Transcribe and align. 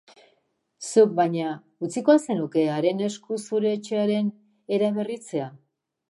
Zuk, 0.85 1.11
baina, 1.17 1.49
utziko 1.87 2.13
al 2.13 2.21
zenuke 2.23 2.63
haren 2.77 3.03
esku 3.07 3.37
zure 3.49 3.73
etxearen 3.81 4.31
eraberritzea? 4.79 5.51